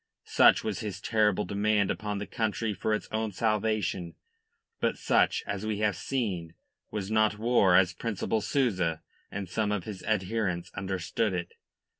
Such 0.25 0.63
was 0.63 0.79
his 0.79 0.99
terrible 0.99 1.45
demand 1.45 1.91
upon 1.91 2.17
the 2.17 2.25
country 2.25 2.73
for 2.73 2.91
its 2.95 3.07
own 3.11 3.31
salvation. 3.31 4.15
But 4.79 4.97
such, 4.97 5.43
as 5.45 5.63
we 5.63 5.77
have 5.81 5.95
seen, 5.95 6.55
was 6.89 7.11
not 7.11 7.37
war 7.37 7.75
as 7.75 7.93
Principal 7.93 8.41
Souza 8.41 9.03
and 9.29 9.47
some 9.47 9.71
of 9.71 9.83
his 9.83 10.01
adherents 10.01 10.71
understood 10.73 11.33
it. 11.33 11.53